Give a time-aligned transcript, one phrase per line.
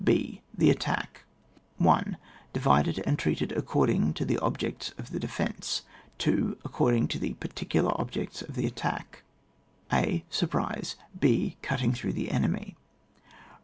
[0.03, 1.25] B.— The Attack.
[1.77, 2.17] 1.
[2.53, 5.83] Divided and treated according to the objects of the defence.
[6.17, 6.57] 2.
[6.65, 9.21] According to the particular objects of the attack:—
[9.93, 10.25] a.
[10.31, 11.55] Surprise, b.
[11.61, 12.75] Cutting through the enemy.